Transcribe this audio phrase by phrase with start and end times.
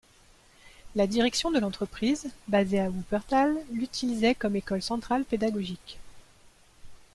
[0.95, 5.99] La direction de l'entreprise, basée à Wuppertal l'utilisait comme école centrale pédagogique.